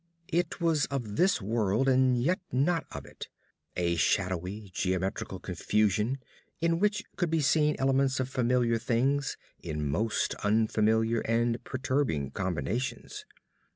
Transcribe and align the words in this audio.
It 0.29 0.59
was 0.59 0.87
of 0.87 1.15
this 1.15 1.43
world, 1.43 1.87
and 1.87 2.19
yet 2.19 2.39
not 2.51 2.87
of 2.91 3.05
it 3.05 3.27
a 3.77 3.95
shadowy 3.97 4.71
geometrical 4.73 5.37
confusion 5.39 6.17
in 6.59 6.79
which 6.79 7.03
could 7.17 7.29
be 7.29 7.39
seen 7.41 7.75
elements 7.77 8.19
of 8.19 8.27
familiar 8.27 8.79
things 8.79 9.37
in 9.59 9.87
most 9.87 10.33
unfamiliar 10.43 11.19
and 11.19 11.63
perturbing 11.63 12.31
combinations. 12.31 13.25